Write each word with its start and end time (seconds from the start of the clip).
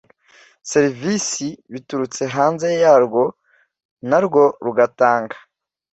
serivisi 0.71 1.47
biturutse 1.73 2.23
hanze 2.35 2.67
yarwo 2.83 3.23
na 4.09 4.19
rwo 4.25 4.43
rugatanga 4.65 5.37